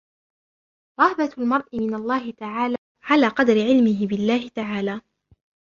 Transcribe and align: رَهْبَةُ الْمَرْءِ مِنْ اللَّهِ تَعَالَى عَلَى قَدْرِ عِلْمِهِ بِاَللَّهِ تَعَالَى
رَهْبَةُ 0.99 1.33
الْمَرْءِ 1.37 1.67
مِنْ 1.79 1.93
اللَّهِ 1.95 2.31
تَعَالَى 2.31 2.75
عَلَى 3.03 3.27
قَدْرِ 3.27 3.53
عِلْمِهِ 3.61 4.07
بِاَللَّهِ 4.07 4.47
تَعَالَى 4.47 5.01